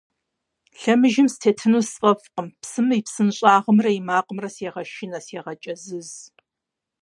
[0.79, 6.09] Лъэмыжым сытетыну сфӏэфӏкъым, псым и псынщӏагъымрэ и макъымрэ сегъэшынэ, сегъэкӏэзыз.